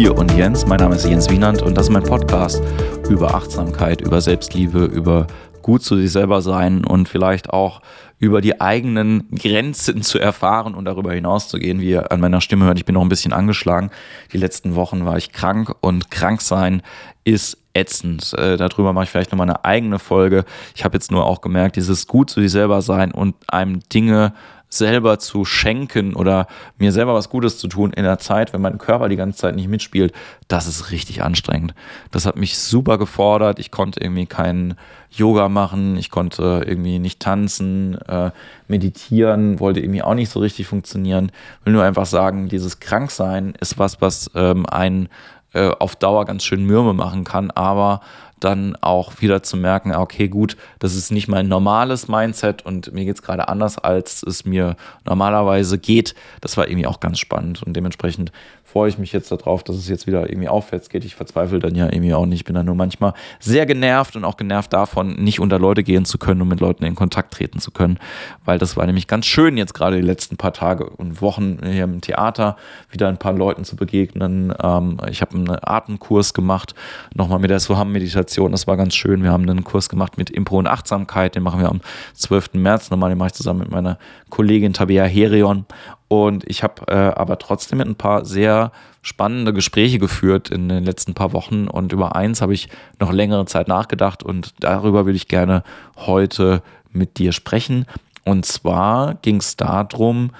Hier 0.00 0.16
und 0.16 0.34
Jens. 0.34 0.64
Mein 0.66 0.78
Name 0.80 0.94
ist 0.94 1.06
Jens 1.06 1.28
Wienand 1.28 1.60
und 1.60 1.76
das 1.76 1.88
ist 1.88 1.92
mein 1.92 2.02
Podcast 2.02 2.62
über 3.10 3.34
Achtsamkeit, 3.34 4.00
über 4.00 4.22
Selbstliebe, 4.22 4.86
über 4.86 5.26
gut 5.60 5.82
zu 5.82 5.94
sich 5.98 6.10
selber 6.10 6.40
sein 6.40 6.86
und 6.86 7.06
vielleicht 7.06 7.50
auch 7.50 7.82
über 8.18 8.40
die 8.40 8.62
eigenen 8.62 9.28
Grenzen 9.30 10.00
zu 10.00 10.18
erfahren 10.18 10.74
und 10.74 10.86
darüber 10.86 11.12
hinaus 11.12 11.48
zu 11.48 11.58
gehen. 11.58 11.82
Wie 11.82 11.90
ihr 11.90 12.10
an 12.10 12.20
meiner 12.20 12.40
Stimme 12.40 12.64
hört, 12.64 12.78
ich 12.78 12.86
bin 12.86 12.94
noch 12.94 13.02
ein 13.02 13.10
bisschen 13.10 13.34
angeschlagen. 13.34 13.90
Die 14.32 14.38
letzten 14.38 14.74
Wochen 14.74 15.04
war 15.04 15.18
ich 15.18 15.32
krank 15.32 15.74
und 15.82 16.10
krank 16.10 16.40
sein 16.40 16.80
ist 17.24 17.58
ätzend. 17.74 18.32
Äh, 18.38 18.56
darüber 18.56 18.94
mache 18.94 19.04
ich 19.04 19.10
vielleicht 19.10 19.32
nochmal 19.32 19.50
eine 19.50 19.66
eigene 19.66 19.98
Folge. 19.98 20.46
Ich 20.74 20.82
habe 20.82 20.96
jetzt 20.96 21.12
nur 21.12 21.26
auch 21.26 21.42
gemerkt, 21.42 21.76
dieses 21.76 22.06
gut 22.06 22.30
zu 22.30 22.40
sich 22.40 22.50
selber 22.50 22.80
sein 22.80 23.12
und 23.12 23.34
einem 23.48 23.80
Dinge 23.90 24.32
selber 24.70 25.18
zu 25.18 25.44
schenken 25.44 26.14
oder 26.14 26.46
mir 26.78 26.92
selber 26.92 27.12
was 27.12 27.28
Gutes 27.28 27.58
zu 27.58 27.66
tun 27.66 27.92
in 27.92 28.04
der 28.04 28.18
Zeit, 28.18 28.52
wenn 28.52 28.60
mein 28.60 28.78
Körper 28.78 29.08
die 29.08 29.16
ganze 29.16 29.38
Zeit 29.38 29.56
nicht 29.56 29.68
mitspielt, 29.68 30.12
das 30.46 30.68
ist 30.68 30.92
richtig 30.92 31.22
anstrengend. 31.22 31.74
Das 32.12 32.24
hat 32.24 32.36
mich 32.36 32.56
super 32.56 32.96
gefordert. 32.96 33.58
Ich 33.58 33.72
konnte 33.72 34.00
irgendwie 34.00 34.26
keinen 34.26 34.76
Yoga 35.10 35.48
machen, 35.48 35.96
ich 35.96 36.08
konnte 36.10 36.62
irgendwie 36.64 37.00
nicht 37.00 37.18
tanzen, 37.18 37.98
äh, 38.02 38.30
meditieren, 38.68 39.58
wollte 39.58 39.80
irgendwie 39.80 40.02
auch 40.02 40.14
nicht 40.14 40.30
so 40.30 40.38
richtig 40.38 40.68
funktionieren. 40.68 41.32
Will 41.64 41.72
nur 41.72 41.82
einfach 41.82 42.06
sagen, 42.06 42.48
dieses 42.48 42.78
Kranksein 42.78 43.54
ist 43.60 43.76
was, 43.78 44.00
was 44.00 44.30
ähm, 44.36 44.66
einen 44.66 45.08
äh, 45.52 45.70
auf 45.80 45.96
Dauer 45.96 46.26
ganz 46.26 46.44
schön 46.44 46.64
Mürme 46.64 46.94
machen 46.94 47.24
kann, 47.24 47.50
aber 47.50 48.02
dann 48.40 48.76
auch 48.80 49.20
wieder 49.20 49.42
zu 49.42 49.56
merken, 49.56 49.94
okay, 49.94 50.28
gut, 50.28 50.56
das 50.78 50.94
ist 50.94 51.10
nicht 51.10 51.28
mein 51.28 51.48
normales 51.48 52.08
Mindset 52.08 52.64
und 52.64 52.92
mir 52.92 53.04
geht 53.04 53.16
es 53.16 53.22
gerade 53.22 53.48
anders, 53.48 53.78
als 53.78 54.22
es 54.22 54.44
mir 54.44 54.76
normalerweise 55.04 55.78
geht. 55.78 56.14
Das 56.40 56.56
war 56.56 56.68
irgendwie 56.68 56.86
auch 56.86 57.00
ganz 57.00 57.18
spannend 57.18 57.62
und 57.62 57.74
dementsprechend 57.74 58.32
freue 58.70 58.88
ich 58.88 58.98
mich 58.98 59.12
jetzt 59.12 59.32
darauf, 59.32 59.64
dass 59.64 59.74
es 59.74 59.88
jetzt 59.88 60.06
wieder 60.06 60.30
irgendwie 60.30 60.48
aufwärts 60.48 60.88
geht. 60.88 61.04
Ich 61.04 61.16
verzweifle 61.16 61.58
dann 61.58 61.74
ja 61.74 61.86
irgendwie 61.86 62.14
auch 62.14 62.24
nicht. 62.24 62.40
Ich 62.40 62.44
bin 62.44 62.54
dann 62.54 62.66
nur 62.66 62.76
manchmal 62.76 63.14
sehr 63.40 63.66
genervt 63.66 64.14
und 64.14 64.24
auch 64.24 64.36
genervt 64.36 64.72
davon, 64.72 65.16
nicht 65.16 65.40
unter 65.40 65.58
Leute 65.58 65.82
gehen 65.82 66.04
zu 66.04 66.18
können 66.18 66.40
und 66.40 66.48
mit 66.48 66.60
Leuten 66.60 66.84
in 66.84 66.94
Kontakt 66.94 67.34
treten 67.34 67.58
zu 67.58 67.72
können. 67.72 67.98
Weil 68.44 68.58
das 68.58 68.76
war 68.76 68.86
nämlich 68.86 69.08
ganz 69.08 69.26
schön, 69.26 69.56
jetzt 69.56 69.74
gerade 69.74 69.96
die 69.96 70.06
letzten 70.06 70.36
paar 70.36 70.52
Tage 70.52 70.88
und 70.88 71.20
Wochen 71.20 71.58
hier 71.64 71.84
im 71.84 72.00
Theater 72.00 72.56
wieder 72.90 73.08
ein 73.08 73.18
paar 73.18 73.32
Leuten 73.32 73.64
zu 73.64 73.74
begegnen. 73.74 74.54
Ähm, 74.62 74.98
ich 75.10 75.20
habe 75.20 75.36
einen 75.36 75.50
Atemkurs 75.50 76.32
gemacht, 76.32 76.76
nochmal 77.12 77.40
mit 77.40 77.50
der 77.50 77.58
Soham-Meditation. 77.58 78.29
Das 78.36 78.66
war 78.66 78.76
ganz 78.76 78.94
schön. 78.94 79.22
Wir 79.22 79.32
haben 79.32 79.48
einen 79.48 79.64
Kurs 79.64 79.88
gemacht 79.88 80.18
mit 80.18 80.30
Impro 80.30 80.58
und 80.58 80.66
Achtsamkeit. 80.66 81.34
Den 81.34 81.42
machen 81.42 81.60
wir 81.60 81.68
am 81.68 81.80
12. 82.14 82.54
März 82.54 82.90
nochmal. 82.90 83.10
Den 83.10 83.18
mache 83.18 83.28
ich 83.28 83.34
zusammen 83.34 83.60
mit 83.60 83.70
meiner 83.70 83.98
Kollegin 84.28 84.72
Tabea 84.72 85.04
Herion. 85.04 85.66
Und 86.08 86.48
ich 86.48 86.62
habe 86.62 86.82
äh, 86.88 86.94
aber 86.94 87.38
trotzdem 87.38 87.78
mit 87.78 87.88
ein 87.88 87.94
paar 87.94 88.24
sehr 88.24 88.72
spannende 89.02 89.52
Gespräche 89.52 89.98
geführt 89.98 90.50
in 90.50 90.68
den 90.68 90.84
letzten 90.84 91.14
paar 91.14 91.32
Wochen. 91.32 91.68
Und 91.68 91.92
über 91.92 92.16
eins 92.16 92.42
habe 92.42 92.54
ich 92.54 92.68
noch 92.98 93.12
längere 93.12 93.46
Zeit 93.46 93.68
nachgedacht 93.68 94.22
und 94.22 94.54
darüber 94.60 95.06
will 95.06 95.14
ich 95.14 95.28
gerne 95.28 95.62
heute 95.96 96.62
mit 96.92 97.18
dir 97.18 97.32
sprechen. 97.32 97.86
Und 98.24 98.44
zwar 98.44 99.14
ging 99.22 99.36
es 99.36 99.56
darum, 99.56 100.30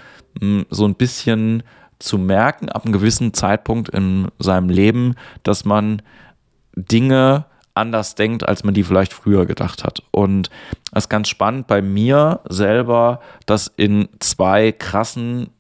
so 0.71 0.85
ein 0.85 0.95
bisschen 0.95 1.63
zu 1.99 2.19
merken, 2.19 2.69
ab 2.69 2.85
einem 2.85 2.93
gewissen 2.93 3.35
Zeitpunkt 3.35 3.89
in 3.91 4.29
seinem 4.39 4.71
Leben, 4.71 5.15
dass 5.43 5.65
man 5.65 6.03
Dinge 6.75 7.45
anders 7.75 8.15
denkt, 8.15 8.49
als 8.49 8.65
man 8.65 8.75
die 8.75 8.85
vielleicht 8.85 9.13
früher 9.13 9.47
gedacht 9.47 9.85
hat. 9.85 10.03
Und 10.11 10.51
das 10.93 11.05
ist 11.05 11.09
ganz 11.09 11.29
spannend 11.29 11.67
bei 11.67 11.83
mir 11.83 12.41
selber, 12.49 13.21
das 13.47 13.73
in 13.77 14.09
zwei 14.19 14.73
krassen 14.73 15.51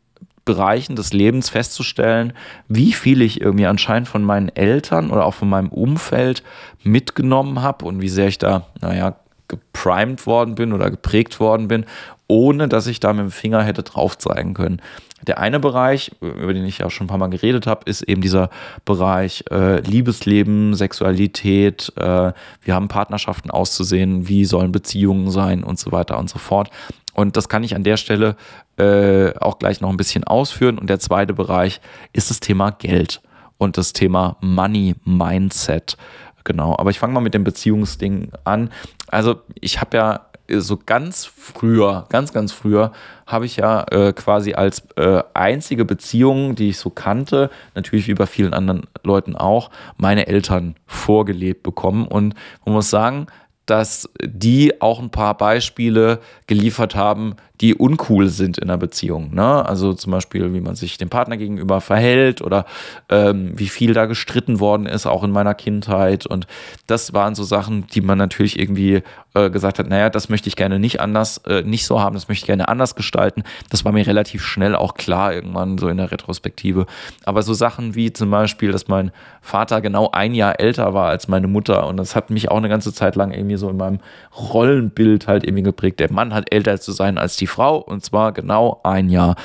Bereichen 0.44 0.96
des 0.96 1.12
Lebens 1.12 1.48
festzustellen, 1.48 2.32
wie 2.66 2.92
viel 2.92 3.22
ich 3.22 3.40
irgendwie 3.40 3.66
anscheinend 3.66 4.08
von 4.08 4.24
meinen 4.24 4.48
Eltern 4.48 5.10
oder 5.10 5.24
auch 5.24 5.34
von 5.34 5.48
meinem 5.48 5.68
Umfeld 5.68 6.42
mitgenommen 6.82 7.62
habe 7.62 7.84
und 7.84 8.00
wie 8.00 8.08
sehr 8.08 8.28
ich 8.28 8.38
da, 8.38 8.66
naja, 8.80 9.16
geprimed 9.48 10.26
worden 10.26 10.54
bin 10.54 10.72
oder 10.72 10.90
geprägt 10.90 11.40
worden 11.40 11.68
bin, 11.68 11.84
ohne 12.26 12.68
dass 12.68 12.86
ich 12.86 13.00
da 13.00 13.12
mit 13.12 13.22
dem 13.22 13.30
Finger 13.30 13.62
hätte 13.62 13.82
drauf 13.82 14.16
zeigen 14.16 14.54
können. 14.54 14.80
Der 15.26 15.38
eine 15.38 15.60
Bereich, 15.60 16.12
über 16.20 16.54
den 16.54 16.64
ich 16.64 16.78
ja 16.78 16.90
schon 16.90 17.04
ein 17.04 17.08
paar 17.08 17.18
Mal 17.18 17.28
geredet 17.28 17.66
habe, 17.66 17.88
ist 17.88 18.02
eben 18.02 18.20
dieser 18.20 18.50
Bereich 18.84 19.44
äh, 19.50 19.80
Liebesleben, 19.80 20.74
Sexualität. 20.74 21.92
Äh, 21.96 22.32
wir 22.62 22.74
haben 22.74 22.88
Partnerschaften 22.88 23.50
auszusehen, 23.50 24.28
wie 24.28 24.44
sollen 24.44 24.72
Beziehungen 24.72 25.30
sein 25.30 25.62
und 25.62 25.78
so 25.78 25.92
weiter 25.92 26.18
und 26.18 26.30
so 26.30 26.38
fort. 26.38 26.70
Und 27.12 27.36
das 27.36 27.48
kann 27.48 27.64
ich 27.64 27.74
an 27.74 27.84
der 27.84 27.96
Stelle 27.96 28.36
äh, 28.78 29.34
auch 29.38 29.58
gleich 29.58 29.80
noch 29.80 29.90
ein 29.90 29.96
bisschen 29.96 30.24
ausführen. 30.24 30.78
Und 30.78 30.88
der 30.88 31.00
zweite 31.00 31.34
Bereich 31.34 31.80
ist 32.12 32.30
das 32.30 32.40
Thema 32.40 32.70
Geld 32.70 33.20
und 33.58 33.76
das 33.76 33.92
Thema 33.92 34.36
Money 34.40 34.94
Mindset. 35.04 35.96
Genau, 36.44 36.74
aber 36.78 36.90
ich 36.90 36.98
fange 36.98 37.12
mal 37.12 37.20
mit 37.20 37.34
dem 37.34 37.44
Beziehungsding 37.44 38.32
an. 38.44 38.70
Also 39.08 39.40
ich 39.60 39.80
habe 39.80 39.96
ja 39.96 40.20
so 40.58 40.78
ganz 40.84 41.26
früher, 41.26 42.06
ganz, 42.08 42.32
ganz 42.32 42.52
früher, 42.52 42.92
habe 43.26 43.46
ich 43.46 43.56
ja 43.56 43.84
äh, 43.90 44.12
quasi 44.12 44.54
als 44.54 44.82
äh, 44.96 45.22
einzige 45.34 45.84
Beziehung, 45.84 46.54
die 46.54 46.70
ich 46.70 46.78
so 46.78 46.90
kannte, 46.90 47.50
natürlich 47.74 48.08
wie 48.08 48.14
bei 48.14 48.26
vielen 48.26 48.54
anderen 48.54 48.82
Leuten 49.04 49.36
auch, 49.36 49.70
meine 49.96 50.26
Eltern 50.26 50.74
vorgelebt 50.86 51.62
bekommen. 51.62 52.06
Und 52.06 52.34
man 52.64 52.74
muss 52.74 52.90
sagen, 52.90 53.26
dass 53.66 54.08
die 54.20 54.80
auch 54.80 55.00
ein 55.00 55.10
paar 55.10 55.36
Beispiele 55.36 56.18
geliefert 56.48 56.96
haben, 56.96 57.36
die 57.60 57.74
uncool 57.74 58.28
sind 58.28 58.56
in 58.58 58.70
einer 58.70 58.78
Beziehung. 58.78 59.34
Ne? 59.34 59.66
Also 59.66 59.92
zum 59.92 60.12
Beispiel, 60.12 60.54
wie 60.54 60.60
man 60.60 60.76
sich 60.76 60.96
dem 60.96 61.10
Partner 61.10 61.36
gegenüber 61.36 61.80
verhält 61.80 62.40
oder 62.40 62.64
ähm, 63.10 63.52
wie 63.54 63.68
viel 63.68 63.92
da 63.92 64.06
gestritten 64.06 64.60
worden 64.60 64.86
ist, 64.86 65.06
auch 65.06 65.22
in 65.22 65.30
meiner 65.30 65.54
Kindheit. 65.54 66.26
Und 66.26 66.46
das 66.86 67.12
waren 67.12 67.34
so 67.34 67.44
Sachen, 67.44 67.86
die 67.88 68.00
man 68.00 68.16
natürlich 68.16 68.58
irgendwie 68.58 69.02
äh, 69.34 69.50
gesagt 69.50 69.78
hat, 69.78 69.88
naja, 69.88 70.08
das 70.08 70.28
möchte 70.30 70.48
ich 70.48 70.56
gerne 70.56 70.78
nicht 70.78 71.00
anders, 71.00 71.38
äh, 71.46 71.62
nicht 71.62 71.84
so 71.84 72.00
haben, 72.00 72.14
das 72.14 72.28
möchte 72.28 72.44
ich 72.44 72.46
gerne 72.46 72.68
anders 72.68 72.94
gestalten. 72.94 73.42
Das 73.68 73.84
war 73.84 73.92
mir 73.92 74.06
relativ 74.06 74.42
schnell 74.44 74.74
auch 74.74 74.94
klar 74.94 75.34
irgendwann 75.34 75.76
so 75.76 75.88
in 75.88 75.98
der 75.98 76.10
Retrospektive. 76.10 76.86
Aber 77.24 77.42
so 77.42 77.52
Sachen 77.52 77.94
wie 77.94 78.12
zum 78.12 78.30
Beispiel, 78.30 78.72
dass 78.72 78.88
mein 78.88 79.12
Vater 79.42 79.82
genau 79.82 80.10
ein 80.12 80.34
Jahr 80.34 80.58
älter 80.60 80.94
war 80.94 81.08
als 81.08 81.28
meine 81.28 81.46
Mutter 81.46 81.86
und 81.86 81.98
das 81.98 82.16
hat 82.16 82.30
mich 82.30 82.50
auch 82.50 82.56
eine 82.56 82.68
ganze 82.68 82.92
Zeit 82.92 83.16
lang 83.16 83.32
irgendwie 83.32 83.56
so 83.56 83.68
in 83.68 83.76
meinem 83.76 84.00
Rollenbild 84.36 85.26
halt 85.26 85.44
irgendwie 85.44 85.62
geprägt. 85.62 86.00
Der 86.00 86.12
Mann 86.12 86.32
hat 86.32 86.52
älter 86.52 86.80
zu 86.80 86.92
sein 86.92 87.18
als 87.18 87.36
die 87.36 87.46
Frau 87.50 87.78
und 87.78 88.04
zwar 88.04 88.32
genau 88.32 88.80
ein 88.82 89.10
Jahr. 89.10 89.36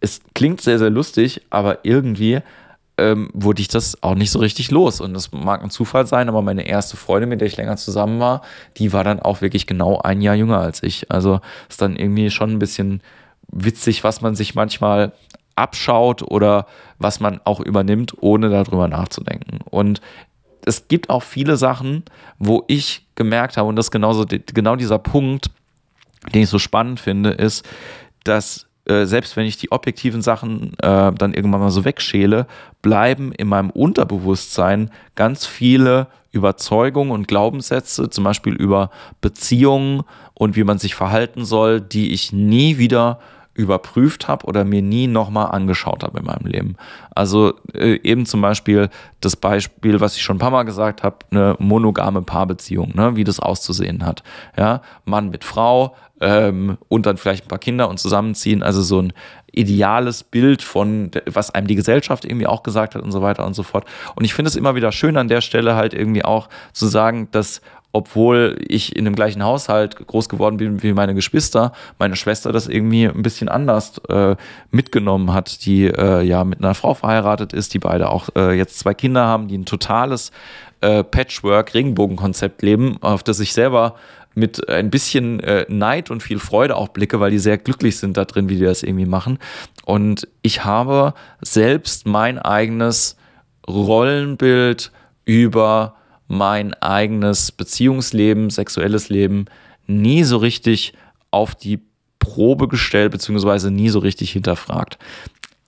Es 0.00 0.20
klingt 0.34 0.60
sehr, 0.60 0.78
sehr 0.78 0.90
lustig, 0.90 1.42
aber 1.50 1.84
irgendwie 1.84 2.40
ähm, 2.96 3.30
wurde 3.32 3.60
ich 3.60 3.68
das 3.68 4.02
auch 4.02 4.14
nicht 4.14 4.30
so 4.30 4.38
richtig 4.38 4.70
los. 4.70 5.00
Und 5.00 5.14
das 5.14 5.32
mag 5.32 5.62
ein 5.62 5.70
Zufall 5.70 6.06
sein, 6.06 6.28
aber 6.28 6.42
meine 6.42 6.66
erste 6.66 6.96
Freundin, 6.96 7.28
mit 7.28 7.40
der 7.40 7.48
ich 7.48 7.56
länger 7.56 7.76
zusammen 7.76 8.20
war, 8.20 8.42
die 8.76 8.92
war 8.92 9.04
dann 9.04 9.20
auch 9.20 9.40
wirklich 9.40 9.66
genau 9.66 10.00
ein 10.00 10.20
Jahr 10.20 10.34
jünger 10.34 10.58
als 10.58 10.82
ich. 10.82 11.10
Also 11.10 11.40
ist 11.68 11.82
dann 11.82 11.96
irgendwie 11.96 12.30
schon 12.30 12.50
ein 12.50 12.58
bisschen 12.58 13.02
witzig, 13.48 14.04
was 14.04 14.20
man 14.20 14.34
sich 14.34 14.54
manchmal 14.54 15.12
abschaut 15.56 16.22
oder 16.22 16.66
was 16.98 17.20
man 17.20 17.40
auch 17.44 17.60
übernimmt, 17.60 18.14
ohne 18.20 18.48
darüber 18.48 18.88
nachzudenken. 18.88 19.60
Und 19.70 20.00
es 20.64 20.88
gibt 20.88 21.10
auch 21.10 21.22
viele 21.22 21.56
Sachen, 21.56 22.04
wo 22.38 22.64
ich 22.68 23.06
gemerkt 23.14 23.56
habe, 23.56 23.68
und 23.68 23.76
das 23.76 23.86
ist 23.86 23.90
genauso, 23.90 24.24
genau 24.26 24.76
dieser 24.76 24.98
Punkt, 24.98 25.50
den 26.32 26.42
ich 26.42 26.48
so 26.48 26.58
spannend 26.58 27.00
finde, 27.00 27.30
ist, 27.30 27.66
dass 28.24 28.66
äh, 28.86 29.06
selbst 29.06 29.36
wenn 29.36 29.46
ich 29.46 29.56
die 29.56 29.72
objektiven 29.72 30.22
Sachen 30.22 30.74
äh, 30.80 31.12
dann 31.12 31.34
irgendwann 31.34 31.60
mal 31.60 31.70
so 31.70 31.84
wegschäle, 31.84 32.46
bleiben 32.82 33.32
in 33.32 33.48
meinem 33.48 33.70
Unterbewusstsein 33.70 34.90
ganz 35.14 35.46
viele 35.46 36.08
Überzeugungen 36.32 37.12
und 37.12 37.28
Glaubenssätze, 37.28 38.10
zum 38.10 38.24
Beispiel 38.24 38.54
über 38.54 38.90
Beziehungen 39.20 40.02
und 40.34 40.56
wie 40.56 40.64
man 40.64 40.78
sich 40.78 40.94
verhalten 40.94 41.44
soll, 41.44 41.80
die 41.80 42.12
ich 42.12 42.32
nie 42.32 42.76
wieder 42.76 43.20
überprüft 43.54 44.28
habe 44.28 44.46
oder 44.46 44.64
mir 44.64 44.82
nie 44.82 45.06
nochmal 45.06 45.46
angeschaut 45.52 46.02
habe 46.02 46.18
in 46.18 46.24
meinem 46.26 46.46
Leben. 46.46 46.76
Also 47.14 47.54
äh, 47.72 48.00
eben 48.02 48.26
zum 48.26 48.40
Beispiel 48.40 48.90
das 49.20 49.36
Beispiel, 49.36 50.00
was 50.00 50.16
ich 50.16 50.22
schon 50.22 50.36
ein 50.36 50.40
paar 50.40 50.50
Mal 50.50 50.64
gesagt 50.64 51.02
habe, 51.02 51.18
eine 51.30 51.56
monogame 51.58 52.22
Paarbeziehung, 52.22 52.92
ne, 52.94 53.16
wie 53.16 53.24
das 53.24 53.40
auszusehen 53.40 54.04
hat. 54.04 54.22
Ja, 54.58 54.82
Mann 55.04 55.30
mit 55.30 55.44
Frau 55.44 55.94
ähm, 56.20 56.78
und 56.88 57.06
dann 57.06 57.16
vielleicht 57.16 57.44
ein 57.44 57.48
paar 57.48 57.58
Kinder 57.58 57.88
und 57.88 57.98
zusammenziehen. 57.98 58.62
Also 58.62 58.82
so 58.82 59.00
ein 59.00 59.12
ideales 59.58 60.24
Bild 60.24 60.62
von, 60.62 61.10
was 61.26 61.50
einem 61.50 61.66
die 61.66 61.74
Gesellschaft 61.74 62.24
irgendwie 62.24 62.46
auch 62.46 62.62
gesagt 62.62 62.94
hat 62.94 63.02
und 63.02 63.12
so 63.12 63.22
weiter 63.22 63.46
und 63.46 63.54
so 63.54 63.62
fort. 63.62 63.84
Und 64.14 64.24
ich 64.24 64.34
finde 64.34 64.48
es 64.48 64.56
immer 64.56 64.74
wieder 64.74 64.92
schön 64.92 65.16
an 65.16 65.28
der 65.28 65.40
Stelle 65.40 65.76
halt 65.76 65.94
irgendwie 65.94 66.24
auch 66.24 66.48
zu 66.72 66.86
sagen, 66.86 67.28
dass 67.30 67.60
obwohl 67.94 68.58
ich 68.66 68.96
in 68.96 69.04
dem 69.04 69.14
gleichen 69.14 69.44
Haushalt 69.44 70.04
groß 70.08 70.28
geworden 70.28 70.56
bin 70.56 70.82
wie 70.82 70.92
meine 70.92 71.14
Geschwister, 71.14 71.72
meine 71.96 72.16
Schwester 72.16 72.50
das 72.50 72.66
irgendwie 72.66 73.06
ein 73.06 73.22
bisschen 73.22 73.48
anders 73.48 73.98
äh, 74.08 74.34
mitgenommen 74.72 75.32
hat, 75.32 75.64
die 75.64 75.86
äh, 75.86 76.22
ja 76.22 76.42
mit 76.42 76.58
einer 76.58 76.74
Frau 76.74 76.94
verheiratet 76.94 77.52
ist, 77.52 77.72
die 77.72 77.78
beide 77.78 78.10
auch 78.10 78.30
äh, 78.34 78.52
jetzt 78.58 78.80
zwei 78.80 78.94
Kinder 78.94 79.26
haben, 79.26 79.46
die 79.46 79.56
ein 79.56 79.64
totales 79.64 80.32
äh, 80.84 81.02
Patchwork-Regenbogen-Konzept 81.02 82.62
leben, 82.62 82.98
auf 83.00 83.22
das 83.22 83.40
ich 83.40 83.54
selber 83.54 83.94
mit 84.34 84.68
ein 84.68 84.90
bisschen 84.90 85.40
äh, 85.40 85.64
Neid 85.68 86.10
und 86.10 86.22
viel 86.22 86.38
Freude 86.38 86.76
auch 86.76 86.88
blicke, 86.88 87.20
weil 87.20 87.30
die 87.30 87.38
sehr 87.38 87.56
glücklich 87.56 87.96
sind 87.96 88.16
da 88.16 88.24
drin, 88.24 88.48
wie 88.48 88.56
die 88.56 88.64
das 88.64 88.82
irgendwie 88.82 89.06
machen. 89.06 89.38
Und 89.84 90.28
ich 90.42 90.64
habe 90.64 91.14
selbst 91.40 92.06
mein 92.06 92.38
eigenes 92.38 93.16
Rollenbild 93.66 94.92
über 95.24 95.94
mein 96.26 96.74
eigenes 96.74 97.52
Beziehungsleben, 97.52 98.50
sexuelles 98.50 99.08
Leben 99.08 99.46
nie 99.86 100.24
so 100.24 100.36
richtig 100.36 100.92
auf 101.30 101.54
die 101.54 101.80
Probe 102.18 102.68
gestellt, 102.68 103.12
beziehungsweise 103.12 103.70
nie 103.70 103.88
so 103.88 104.00
richtig 104.00 104.32
hinterfragt. 104.32 104.98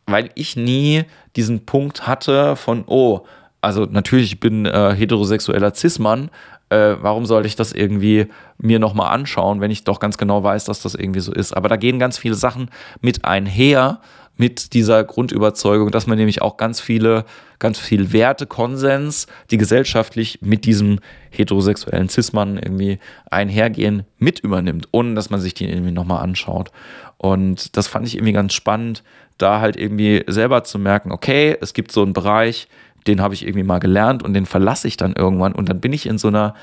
Weil 0.07 0.31
ich 0.35 0.57
nie 0.57 1.05
diesen 1.37 1.65
Punkt 1.67 2.07
hatte 2.07 2.57
von, 2.57 2.85
oh, 2.87 3.27
also 3.67 3.85
natürlich, 3.85 4.35
ich 4.35 4.39
bin 4.39 4.65
äh, 4.65 4.95
heterosexueller 4.95 5.75
Cis-Mann, 5.75 6.31
äh, 6.69 6.95
warum 7.01 7.27
sollte 7.27 7.49
ich 7.49 7.57
das 7.57 7.73
irgendwie 7.73 8.29
mir 8.59 8.79
nochmal 8.79 9.13
anschauen, 9.13 9.61
wenn 9.61 9.73
ich 9.73 9.83
doch 9.83 9.99
ganz 9.99 10.19
genau 10.19 10.45
weiß, 10.45 10.67
dass 10.67 10.83
das 10.83 10.95
irgendwie 10.95 11.19
so 11.19 11.33
ist. 11.33 11.53
Aber 11.53 11.69
da 11.69 11.75
gehen 11.75 11.99
ganz 11.99 12.17
viele 12.17 12.37
Sachen 12.37 12.71
mit 13.01 13.25
einher, 13.25 14.01
mit 14.37 14.73
dieser 14.73 15.03
Grundüberzeugung, 15.03 15.91
dass 15.91 16.07
man 16.07 16.17
nämlich 16.17 16.43
auch 16.43 16.59
ganz 16.59 16.79
viele, 16.79 17.25
ganz 17.59 17.81
viel 17.81 18.13
Werte, 18.13 18.47
Konsens, 18.47 19.27
die 19.51 19.57
gesellschaftlich 19.57 20.39
mit 20.43 20.65
diesem 20.65 21.01
heterosexuellen 21.31 22.09
Cis-Mann 22.09 22.59
irgendwie 22.59 23.01
einhergehen, 23.33 24.05
mit 24.19 24.39
übernimmt, 24.39 24.87
ohne 24.93 25.15
dass 25.15 25.31
man 25.31 25.41
sich 25.41 25.55
die 25.55 25.69
irgendwie 25.69 25.91
nochmal 25.91 26.23
anschaut. 26.23 26.71
Und 27.19 27.77
das 27.77 27.89
fand 27.89 28.07
ich 28.07 28.15
irgendwie 28.15 28.33
ganz 28.33 28.53
spannend, 28.53 29.03
da 29.39 29.61
halt 29.61 29.77
irgendwie 29.77 30.23
selber 30.29 30.63
zu 30.63 30.79
merken, 30.79 31.11
okay, 31.11 31.57
es 31.61 31.75
gibt 31.75 31.91
so 31.91 32.03
einen 32.03 32.13
Bereich, 32.13 32.69
den 33.07 33.21
habe 33.21 33.35
ich 33.35 33.45
irgendwie 33.45 33.65
mal 33.65 33.79
gelernt 33.79 34.23
und 34.23 34.35
den 34.35 34.47
verlasse 34.47 34.89
ich 34.89 34.97
dann 34.97 35.15
irgendwann 35.15 35.53
und 35.53 35.69
dann 35.69 35.81
bin 35.81 35.93
ich 35.93 36.07
in 36.07 36.19
so 36.19 36.29
einer, 36.29 36.55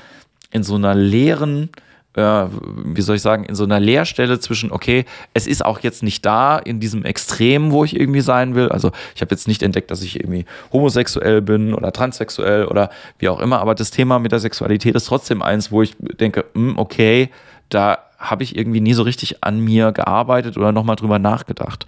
in 0.50 0.62
so 0.62 0.74
einer 0.76 0.94
leeren, 0.94 1.70
äh, 2.14 2.44
wie 2.84 3.00
soll 3.00 3.16
ich 3.16 3.22
sagen, 3.22 3.44
in 3.44 3.54
so 3.54 3.64
einer 3.64 3.80
Leerstelle 3.80 4.38
zwischen, 4.38 4.70
okay, 4.70 5.04
es 5.32 5.46
ist 5.46 5.64
auch 5.64 5.80
jetzt 5.80 6.02
nicht 6.02 6.24
da 6.24 6.58
in 6.58 6.80
diesem 6.80 7.04
Extrem, 7.04 7.72
wo 7.72 7.84
ich 7.84 7.98
irgendwie 7.98 8.20
sein 8.20 8.54
will. 8.54 8.68
Also 8.68 8.92
ich 9.14 9.20
habe 9.20 9.32
jetzt 9.32 9.48
nicht 9.48 9.62
entdeckt, 9.62 9.90
dass 9.90 10.02
ich 10.02 10.20
irgendwie 10.20 10.44
homosexuell 10.72 11.42
bin 11.42 11.74
oder 11.74 11.92
transsexuell 11.92 12.66
oder 12.66 12.90
wie 13.18 13.28
auch 13.28 13.40
immer, 13.40 13.60
aber 13.60 13.74
das 13.74 13.90
Thema 13.90 14.18
mit 14.18 14.32
der 14.32 14.38
Sexualität 14.38 14.94
ist 14.94 15.06
trotzdem 15.06 15.42
eins, 15.42 15.72
wo 15.72 15.82
ich 15.82 15.96
denke, 15.98 16.44
hm, 16.54 16.78
okay, 16.78 17.30
da 17.68 17.98
habe 18.30 18.42
ich 18.42 18.56
irgendwie 18.56 18.80
nie 18.80 18.94
so 18.94 19.02
richtig 19.02 19.44
an 19.44 19.60
mir 19.60 19.92
gearbeitet 19.92 20.56
oder 20.56 20.72
nochmal 20.72 20.96
drüber 20.96 21.18
nachgedacht. 21.18 21.86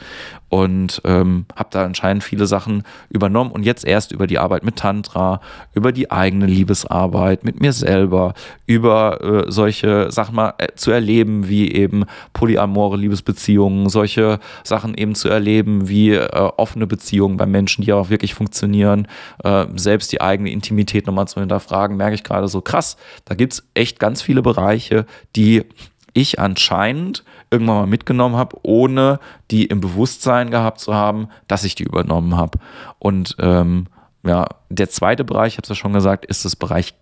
Und 0.49 1.03
ähm, 1.05 1.47
habe 1.57 1.71
da 1.73 1.85
anscheinend 1.85 2.23
viele 2.23 2.47
Sachen 2.47 2.85
übernommen 3.09 3.51
und 3.51 3.65
jetzt 3.65 3.85
erst 3.85 4.13
über 4.13 4.27
die 4.27 4.39
Arbeit 4.39 4.63
mit 4.63 4.77
Tantra, 4.77 5.41
über 5.75 5.91
die 5.91 6.11
eigene 6.11 6.47
Liebesarbeit 6.47 7.43
mit 7.43 7.61
mir 7.61 7.73
selber, 7.73 8.35
über 8.67 9.47
äh, 9.47 9.51
solche 9.51 10.13
Sachen 10.13 10.37
mal 10.37 10.55
äh, 10.59 10.69
zu 10.77 10.93
erleben, 10.93 11.49
wie 11.49 11.73
eben 11.73 12.05
polyamore 12.33 12.97
Liebesbeziehungen, 12.97 13.89
solche 13.89 14.39
Sachen 14.63 14.95
eben 14.95 15.15
zu 15.15 15.29
erleben, 15.29 15.89
wie 15.89 16.13
äh, 16.13 16.29
offene 16.57 16.87
Beziehungen 16.87 17.37
bei 17.37 17.47
Menschen, 17.47 17.83
die 17.85 17.93
auch 17.93 18.11
wirklich 18.11 18.35
funktionieren, 18.35 19.09
äh, 19.43 19.67
selbst 19.75 20.13
die 20.13 20.21
eigene 20.21 20.51
Intimität 20.51 21.07
nochmal 21.07 21.27
zu 21.27 21.41
hinterfragen, 21.41 21.97
merke 21.97 22.15
ich 22.15 22.25
gerade 22.25 22.49
so 22.49 22.61
krass. 22.61 22.97
Da 23.25 23.35
gibt 23.35 23.55
es 23.55 23.69
echt 23.75 23.99
ganz 23.99 24.23
viele 24.23 24.43
Bereiche, 24.43 25.07
die 25.35 25.65
ich 26.17 26.41
anscheinend 26.41 27.25
irgendwann 27.51 27.77
mal 27.77 27.87
mitgenommen 27.87 28.37
habe, 28.37 28.57
ohne 28.63 29.21
die 29.51 29.67
im 29.67 29.81
Bewusstsein 29.81 30.51
gehabt 30.51 30.81
zu 30.81 30.95
haben, 30.95 31.29
dass 31.47 31.65
ich 31.65 31.75
die 31.75 31.85
übernommen 31.85 32.37
habe. 32.37 32.59
Und 32.99 33.37
ähm, 33.39 33.87
ja, 34.25 34.47
der 34.69 34.89
zweite 34.89 35.25
Bereich, 35.25 35.55
ich 35.55 35.57
habe 35.59 35.65
es 35.65 35.69
ja 35.69 35.75
schon 35.75 35.93
gesagt, 35.93 36.27
ist 36.27 36.45
das 36.45 36.57
Bereich 36.57 36.95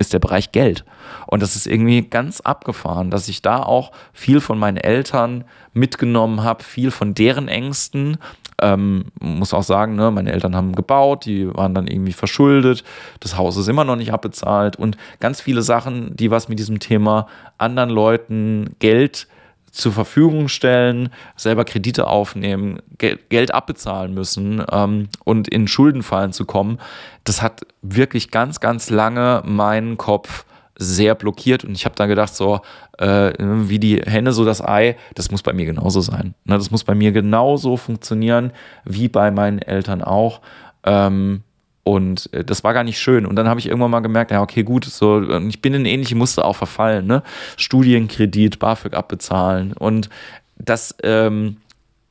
ist 0.00 0.14
der 0.14 0.18
Bereich 0.18 0.50
Geld. 0.50 0.86
Und 1.26 1.42
das 1.42 1.56
ist 1.56 1.66
irgendwie 1.66 2.00
ganz 2.00 2.40
abgefahren, 2.40 3.10
dass 3.10 3.28
ich 3.28 3.42
da 3.42 3.62
auch 3.62 3.92
viel 4.14 4.40
von 4.40 4.58
meinen 4.58 4.78
Eltern 4.78 5.44
mitgenommen 5.74 6.42
habe, 6.42 6.64
viel 6.64 6.90
von 6.90 7.12
deren 7.12 7.48
Ängsten. 7.48 8.16
Ähm, 8.60 9.06
muss 9.20 9.54
auch 9.54 9.62
sagen, 9.62 9.96
ne, 9.96 10.10
meine 10.10 10.32
Eltern 10.32 10.56
haben 10.56 10.74
gebaut, 10.74 11.24
die 11.24 11.52
waren 11.54 11.74
dann 11.74 11.86
irgendwie 11.86 12.12
verschuldet, 12.12 12.84
das 13.20 13.36
Haus 13.36 13.56
ist 13.56 13.68
immer 13.68 13.84
noch 13.84 13.96
nicht 13.96 14.12
abbezahlt. 14.12 14.76
Und 14.76 14.96
ganz 15.18 15.40
viele 15.40 15.62
Sachen, 15.62 16.16
die 16.16 16.30
was 16.30 16.48
mit 16.48 16.58
diesem 16.58 16.78
Thema 16.78 17.26
anderen 17.58 17.90
Leuten 17.90 18.76
Geld 18.78 19.26
zur 19.70 19.92
Verfügung 19.92 20.48
stellen, 20.48 21.10
selber 21.36 21.64
Kredite 21.64 22.08
aufnehmen, 22.08 22.80
Geld 22.98 23.54
abbezahlen 23.54 24.14
müssen 24.14 24.64
ähm, 24.70 25.08
und 25.24 25.48
in 25.48 25.68
Schuldenfallen 25.68 26.32
zu 26.32 26.44
kommen, 26.44 26.78
das 27.24 27.40
hat 27.40 27.60
wirklich 27.82 28.30
ganz, 28.30 28.60
ganz 28.60 28.90
lange 28.90 29.42
meinen 29.44 29.96
Kopf 29.96 30.44
sehr 30.80 31.14
blockiert 31.14 31.62
und 31.62 31.72
ich 31.72 31.84
habe 31.84 31.94
dann 31.94 32.08
gedacht, 32.08 32.34
so 32.34 32.60
äh, 32.98 33.32
wie 33.38 33.78
die 33.78 34.00
Henne 34.00 34.32
so 34.32 34.46
das 34.46 34.62
Ei, 34.62 34.96
das 35.14 35.30
muss 35.30 35.42
bei 35.42 35.52
mir 35.52 35.66
genauso 35.66 36.00
sein. 36.00 36.34
Ne, 36.44 36.56
das 36.56 36.70
muss 36.70 36.84
bei 36.84 36.94
mir 36.94 37.12
genauso 37.12 37.76
funktionieren 37.76 38.52
wie 38.84 39.08
bei 39.08 39.30
meinen 39.30 39.58
Eltern 39.58 40.02
auch. 40.02 40.40
Ähm, 40.84 41.42
und 41.84 42.32
äh, 42.32 42.44
das 42.44 42.64
war 42.64 42.72
gar 42.72 42.84
nicht 42.84 42.98
schön. 42.98 43.26
Und 43.26 43.36
dann 43.36 43.48
habe 43.48 43.60
ich 43.60 43.66
irgendwann 43.66 43.90
mal 43.90 44.00
gemerkt, 44.00 44.30
ja, 44.30 44.40
okay, 44.40 44.62
gut, 44.62 44.86
so, 44.86 45.22
ich 45.40 45.60
bin 45.60 45.74
in 45.74 45.84
ähnliche 45.84 46.14
Muster 46.14 46.46
auch 46.46 46.56
verfallen, 46.56 47.06
ne? 47.06 47.22
Studienkredit, 47.58 48.58
BAföG 48.58 48.94
abbezahlen. 48.94 49.74
Und 49.74 50.08
das 50.56 50.94
ähm, 51.02 51.58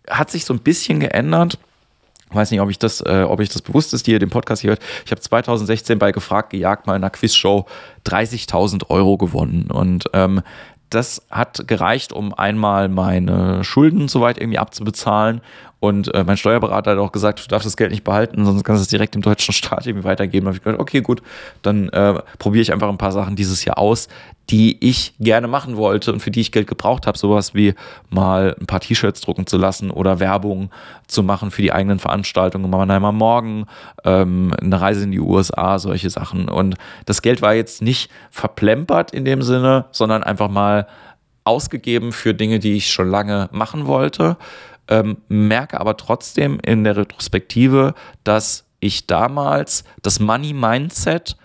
hat 0.07 0.29
sich 0.29 0.45
so 0.45 0.53
ein 0.53 0.59
bisschen 0.59 0.99
geändert. 0.99 1.57
Weiß 2.31 2.51
nicht, 2.51 2.61
ob 2.61 2.69
ich 2.69 2.77
das, 2.77 3.01
äh, 3.01 3.25
ob 3.27 3.39
ich 3.39 3.49
das 3.49 3.61
bewusst 3.61 3.93
ist, 3.93 4.05
die 4.05 4.11
ihr 4.11 4.19
den 4.19 4.29
Podcast 4.29 4.61
hier 4.61 4.71
hört. 4.71 4.81
Ich 5.05 5.11
habe 5.11 5.21
2016 5.21 5.97
bei 5.97 6.11
Gefragt 6.11 6.51
gejagt 6.51 6.85
mal 6.85 6.95
in 6.95 7.03
einer 7.03 7.09
Quizshow 7.09 7.65
30.000 8.05 8.89
Euro 8.89 9.17
gewonnen. 9.17 9.69
Und 9.71 10.05
ähm, 10.13 10.41
das 10.89 11.25
hat 11.29 11.67
gereicht, 11.67 12.13
um 12.13 12.33
einmal 12.33 12.89
meine 12.89 13.63
Schulden 13.63 14.07
soweit 14.07 14.37
irgendwie 14.37 14.59
abzubezahlen. 14.59 15.41
Und 15.79 16.13
äh, 16.13 16.25
mein 16.25 16.35
Steuerberater 16.35 16.91
hat 16.91 16.97
auch 16.97 17.11
gesagt, 17.11 17.43
du 17.43 17.47
darfst 17.47 17.65
das 17.65 17.77
Geld 17.77 17.91
nicht 17.91 18.03
behalten, 18.03 18.43
sonst 18.45 18.63
kannst 18.65 18.81
du 18.81 18.83
es 18.83 18.89
direkt 18.89 19.15
dem 19.15 19.21
deutschen 19.21 19.53
Staat 19.53 19.87
irgendwie 19.87 20.05
weitergeben. 20.05 20.45
Da 20.45 20.49
habe 20.49 20.57
ich 20.57 20.63
gedacht, 20.63 20.81
okay, 20.81 21.01
gut, 21.01 21.21
dann 21.61 21.89
äh, 21.89 22.15
probiere 22.37 22.61
ich 22.61 22.73
einfach 22.73 22.89
ein 22.89 22.97
paar 22.97 23.13
Sachen 23.13 23.35
dieses 23.35 23.63
Jahr 23.63 23.77
aus, 23.77 24.09
die 24.49 24.77
ich 24.85 25.13
gerne 25.19 25.47
machen 25.47 25.77
wollte 25.77 26.11
und 26.11 26.19
für 26.19 26.31
die 26.31 26.41
ich 26.41 26.51
Geld 26.51 26.67
gebraucht 26.67 27.07
habe. 27.07 27.17
Sowas 27.17 27.53
wie 27.53 27.75
mal 28.09 28.55
ein 28.59 28.65
paar 28.65 28.81
T-Shirts 28.81 29.21
drucken 29.21 29.47
zu 29.47 29.57
lassen 29.57 29.89
oder 29.91 30.19
Werbung 30.19 30.69
zu 31.07 31.23
machen 31.23 31.51
für 31.51 31.61
die 31.61 31.71
eigenen 31.71 31.99
Veranstaltungen. 31.99 32.69
Mannheimer 32.69 33.11
Morgen, 33.11 33.65
ähm, 34.03 34.53
eine 34.59 34.81
Reise 34.81 35.03
in 35.03 35.11
die 35.11 35.19
USA, 35.19 35.79
solche 35.79 36.09
Sachen. 36.09 36.49
Und 36.49 36.75
das 37.05 37.21
Geld 37.21 37.41
war 37.41 37.53
jetzt 37.53 37.81
nicht 37.81 38.11
verplempert 38.31 39.11
in 39.11 39.23
dem 39.23 39.43
Sinne, 39.43 39.85
sondern 39.91 40.23
einfach 40.23 40.49
mal 40.49 40.87
ausgegeben 41.43 42.11
für 42.11 42.33
Dinge, 42.33 42.59
die 42.59 42.73
ich 42.73 42.91
schon 42.91 43.09
lange 43.09 43.49
machen 43.51 43.87
wollte. 43.87 44.37
Ähm, 44.89 45.17
merke 45.27 45.79
aber 45.79 45.97
trotzdem 45.97 46.59
in 46.59 46.83
der 46.83 46.97
Retrospektive, 46.97 47.93
dass 48.23 48.65
ich 48.79 49.07
damals 49.07 49.83
das 50.01 50.19
Money 50.19 50.53
Mindset 50.53 51.37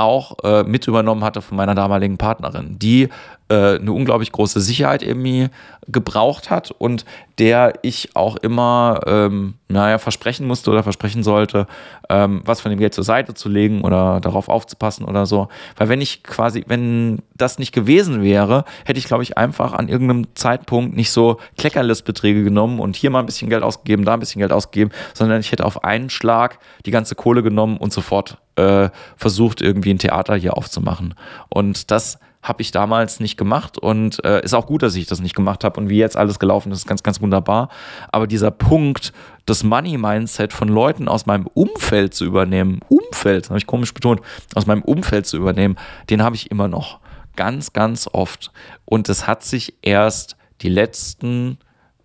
auch 0.00 0.36
äh, 0.42 0.64
mit 0.64 0.86
übernommen 0.86 1.22
hatte 1.22 1.42
von 1.42 1.56
meiner 1.56 1.74
damaligen 1.74 2.16
Partnerin, 2.16 2.78
die 2.78 3.08
äh, 3.50 3.78
eine 3.78 3.92
unglaublich 3.92 4.32
große 4.32 4.60
Sicherheit 4.60 5.02
irgendwie 5.02 5.48
gebraucht 5.88 6.50
hat 6.50 6.70
und 6.70 7.04
der 7.38 7.74
ich 7.82 8.14
auch 8.14 8.36
immer, 8.36 9.00
ähm, 9.06 9.54
naja, 9.68 9.98
versprechen 9.98 10.46
musste 10.46 10.70
oder 10.70 10.82
versprechen 10.82 11.22
sollte, 11.22 11.66
ähm, 12.08 12.42
was 12.44 12.60
von 12.60 12.70
dem 12.70 12.78
Geld 12.78 12.94
zur 12.94 13.04
Seite 13.04 13.34
zu 13.34 13.48
legen 13.48 13.82
oder 13.82 14.20
darauf 14.20 14.48
aufzupassen 14.48 15.04
oder 15.04 15.26
so. 15.26 15.48
Weil 15.76 15.88
wenn 15.88 16.00
ich 16.00 16.22
quasi, 16.22 16.64
wenn 16.68 17.22
das 17.34 17.58
nicht 17.58 17.72
gewesen 17.72 18.22
wäre, 18.22 18.64
hätte 18.84 18.98
ich, 18.98 19.06
glaube 19.06 19.22
ich, 19.22 19.36
einfach 19.36 19.72
an 19.72 19.88
irgendeinem 19.88 20.26
Zeitpunkt 20.34 20.94
nicht 20.94 21.10
so 21.10 21.38
Kleckerlistbeträge 21.58 22.44
genommen 22.44 22.78
und 22.78 22.94
hier 22.94 23.10
mal 23.10 23.20
ein 23.20 23.26
bisschen 23.26 23.50
Geld 23.50 23.64
ausgegeben, 23.64 24.04
da 24.04 24.14
ein 24.14 24.20
bisschen 24.20 24.40
Geld 24.40 24.52
ausgegeben, 24.52 24.92
sondern 25.12 25.40
ich 25.40 25.50
hätte 25.50 25.66
auf 25.66 25.82
einen 25.82 26.08
Schlag 26.08 26.58
die 26.86 26.90
ganze 26.90 27.14
Kohle 27.16 27.42
genommen 27.42 27.78
und 27.78 27.92
sofort 27.92 28.38
äh, 28.60 28.90
versucht, 29.16 29.62
irgendwie 29.62 29.90
ein 29.90 29.98
Theater 29.98 30.36
hier 30.36 30.56
aufzumachen. 30.56 31.14
Und 31.48 31.90
das 31.90 32.18
habe 32.42 32.62
ich 32.62 32.70
damals 32.70 33.20
nicht 33.20 33.36
gemacht 33.36 33.76
und 33.76 34.24
äh, 34.24 34.42
ist 34.42 34.54
auch 34.54 34.66
gut, 34.66 34.82
dass 34.82 34.94
ich 34.94 35.06
das 35.06 35.20
nicht 35.20 35.34
gemacht 35.34 35.62
habe 35.62 35.78
und 35.78 35.90
wie 35.90 35.98
jetzt 35.98 36.16
alles 36.16 36.38
gelaufen 36.38 36.72
ist, 36.72 36.78
ist 36.78 36.86
ganz, 36.86 37.02
ganz 37.02 37.20
wunderbar. 37.20 37.68
Aber 38.12 38.26
dieser 38.26 38.50
Punkt, 38.50 39.12
das 39.44 39.62
Money-Mindset 39.62 40.52
von 40.52 40.68
Leuten 40.68 41.06
aus 41.06 41.26
meinem 41.26 41.46
Umfeld 41.46 42.14
zu 42.14 42.24
übernehmen, 42.24 42.80
Umfeld, 42.88 43.50
habe 43.50 43.58
ich 43.58 43.66
komisch 43.66 43.92
betont, 43.92 44.22
aus 44.54 44.66
meinem 44.66 44.82
Umfeld 44.82 45.26
zu 45.26 45.36
übernehmen, 45.36 45.76
den 46.08 46.22
habe 46.22 46.34
ich 46.34 46.50
immer 46.50 46.68
noch. 46.68 47.00
Ganz, 47.36 47.74
ganz 47.74 48.08
oft. 48.10 48.52
Und 48.86 49.08
es 49.08 49.26
hat 49.26 49.44
sich 49.44 49.74
erst 49.82 50.36
die 50.62 50.70
letzten 50.70 51.58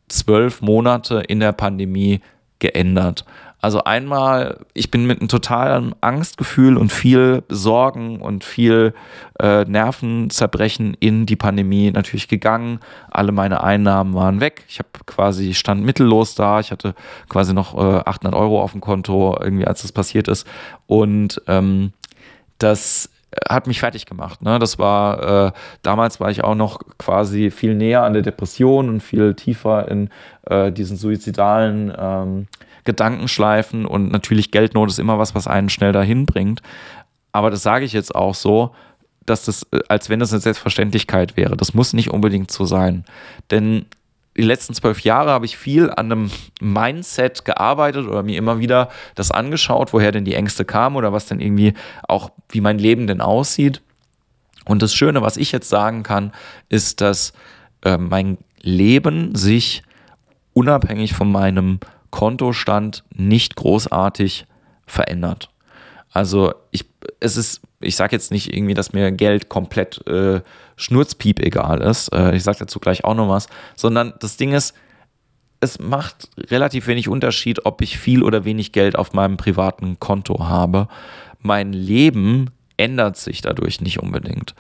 zwölf 0.09 0.61
Monate 0.61 1.23
in 1.27 1.39
der 1.39 1.53
Pandemie 1.53 2.19
geändert. 2.59 3.25
Also 3.65 3.83
einmal, 3.83 4.59
ich 4.75 4.91
bin 4.91 5.07
mit 5.07 5.21
einem 5.21 5.27
totalen 5.27 5.95
Angstgefühl 5.99 6.77
und 6.77 6.91
viel 6.91 7.41
Sorgen 7.49 8.21
und 8.21 8.43
viel 8.43 8.93
äh, 9.39 9.65
Nervenzerbrechen 9.65 10.95
in 10.99 11.25
die 11.25 11.35
Pandemie 11.35 11.89
natürlich 11.89 12.27
gegangen. 12.27 12.79
Alle 13.09 13.31
meine 13.31 13.63
Einnahmen 13.63 14.13
waren 14.13 14.39
weg. 14.39 14.65
Ich 14.67 14.77
habe 14.77 14.89
quasi 15.07 15.55
stand 15.55 15.83
mittellos 15.83 16.35
da. 16.35 16.59
Ich 16.59 16.69
hatte 16.69 16.93
quasi 17.27 17.55
noch 17.55 17.73
äh, 17.75 18.03
800 18.05 18.39
Euro 18.39 18.61
auf 18.61 18.73
dem 18.73 18.81
Konto 18.81 19.35
irgendwie, 19.41 19.65
als 19.65 19.81
das 19.81 19.91
passiert 19.91 20.27
ist. 20.27 20.45
Und 20.85 21.41
ähm, 21.47 21.91
das 22.59 23.09
hat 23.49 23.67
mich 23.67 23.79
fertig 23.79 24.05
gemacht. 24.05 24.41
Ne? 24.41 24.59
Das 24.59 24.79
war, 24.79 25.47
äh, 25.47 25.51
damals 25.81 26.19
war 26.19 26.31
ich 26.31 26.43
auch 26.43 26.55
noch 26.55 26.79
quasi 26.97 27.51
viel 27.51 27.75
näher 27.75 28.03
an 28.03 28.13
der 28.13 28.21
Depression 28.21 28.89
und 28.89 29.01
viel 29.01 29.33
tiefer 29.33 29.89
in 29.89 30.09
äh, 30.43 30.71
diesen 30.71 30.97
suizidalen 30.97 31.93
ähm, 31.97 32.47
Gedankenschleifen 32.85 33.85
und 33.85 34.11
natürlich 34.11 34.51
Geldnot 34.51 34.89
ist 34.89 34.99
immer 34.99 35.17
was, 35.19 35.35
was 35.35 35.47
einen 35.47 35.69
schnell 35.69 35.91
dahin 35.91 36.25
bringt. 36.25 36.61
Aber 37.31 37.49
das 37.49 37.63
sage 37.63 37.83
ich 37.83 37.93
jetzt 37.93 38.15
auch 38.15 38.35
so, 38.35 38.73
dass 39.25 39.45
das, 39.45 39.63
äh, 39.71 39.79
als 39.89 40.09
wenn 40.09 40.19
das 40.19 40.31
eine 40.31 40.41
Selbstverständlichkeit 40.41 41.35
wäre. 41.35 41.57
Das 41.57 41.73
muss 41.73 41.93
nicht 41.93 42.11
unbedingt 42.11 42.51
so 42.51 42.65
sein. 42.65 43.05
Denn 43.51 43.87
die 44.37 44.43
letzten 44.43 44.73
zwölf 44.73 45.01
Jahre 45.01 45.31
habe 45.31 45.45
ich 45.45 45.57
viel 45.57 45.89
an 45.89 46.11
einem 46.11 46.31
Mindset 46.59 47.45
gearbeitet 47.45 48.07
oder 48.07 48.23
mir 48.23 48.37
immer 48.37 48.59
wieder 48.59 48.89
das 49.15 49.31
angeschaut, 49.31 49.93
woher 49.93 50.11
denn 50.11 50.25
die 50.25 50.35
Ängste 50.35 50.65
kamen 50.65 50.95
oder 50.97 51.13
was 51.13 51.27
denn 51.27 51.39
irgendwie 51.39 51.73
auch, 52.07 52.31
wie 52.49 52.61
mein 52.61 52.77
Leben 52.77 53.07
denn 53.07 53.21
aussieht. 53.21 53.81
Und 54.65 54.81
das 54.81 54.93
Schöne, 54.93 55.21
was 55.21 55.37
ich 55.37 55.51
jetzt 55.51 55.69
sagen 55.69 56.03
kann, 56.03 56.33
ist, 56.69 56.99
dass 57.01 57.33
äh, 57.83 57.97
mein 57.97 58.37
Leben 58.61 59.35
sich 59.35 59.83
unabhängig 60.53 61.13
von 61.13 61.31
meinem 61.31 61.79
Kontostand 62.09 63.03
nicht 63.13 63.55
großartig 63.55 64.47
verändert. 64.85 65.49
Also 66.15 66.53
ich, 66.71 66.85
es 67.19 67.35
ist, 67.35 67.59
ich 67.81 67.97
sage 67.97 68.15
jetzt 68.15 68.31
nicht 68.31 68.53
irgendwie, 68.53 68.73
dass 68.73 68.93
mir 68.93 69.11
Geld 69.11 69.49
komplett 69.49 70.07
äh, 70.07 70.39
Schnurzpiep 70.77 71.41
egal 71.41 71.81
ist. 71.81 72.07
Äh, 72.13 72.37
ich 72.37 72.43
sage 72.43 72.59
dazu 72.59 72.79
gleich 72.79 73.03
auch 73.03 73.15
noch 73.15 73.27
was, 73.27 73.49
sondern 73.75 74.13
das 74.21 74.37
Ding 74.37 74.53
ist, 74.53 74.73
es 75.59 75.77
macht 75.77 76.29
relativ 76.37 76.87
wenig 76.87 77.09
Unterschied, 77.09 77.65
ob 77.65 77.81
ich 77.81 77.97
viel 77.97 78.23
oder 78.23 78.45
wenig 78.45 78.71
Geld 78.71 78.95
auf 78.97 79.11
meinem 79.11 79.35
privaten 79.35 79.99
Konto 79.99 80.47
habe. 80.47 80.87
Mein 81.41 81.73
Leben 81.73 82.49
ändert 82.77 83.17
sich 83.17 83.41
dadurch 83.41 83.81
nicht 83.81 83.99
unbedingt 83.99 84.55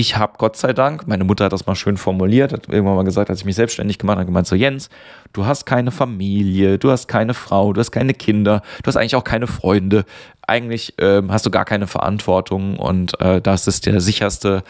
ich 0.00 0.16
habe 0.16 0.34
Gott 0.38 0.56
sei 0.56 0.72
Dank, 0.72 1.06
meine 1.08 1.24
Mutter 1.24 1.44
hat 1.44 1.52
das 1.52 1.66
mal 1.66 1.74
schön 1.74 1.96
formuliert, 1.96 2.52
hat 2.52 2.68
irgendwann 2.68 2.96
mal 2.96 3.04
gesagt, 3.04 3.28
als 3.28 3.40
ich 3.40 3.44
mich 3.44 3.56
selbstständig 3.56 3.98
gemacht 3.98 4.16
habe, 4.16 4.26
gemeint 4.26 4.46
so, 4.46 4.54
Jens, 4.56 4.88
du 5.32 5.44
hast 5.44 5.66
keine 5.66 5.90
Familie, 5.90 6.78
du 6.78 6.90
hast 6.90 7.06
keine 7.06 7.34
Frau, 7.34 7.72
du 7.72 7.80
hast 7.80 7.90
keine 7.90 8.14
Kinder, 8.14 8.62
du 8.82 8.88
hast 8.88 8.96
eigentlich 8.96 9.16
auch 9.16 9.24
keine 9.24 9.46
Freunde, 9.46 10.04
eigentlich 10.50 10.98
äh, 10.98 11.22
hast 11.28 11.46
du 11.46 11.50
gar 11.50 11.64
keine 11.64 11.86
Verantwortung 11.86 12.76
und 12.76 13.18
äh, 13.20 13.40
das 13.40 13.66
ist 13.66 13.86
der 13.86 14.00
sicherste, 14.00 14.64